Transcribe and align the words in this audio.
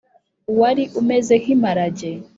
Wari 0.59 0.83
umeze 0.99 1.33
nk 1.41 1.47
imparagee 1.55 2.17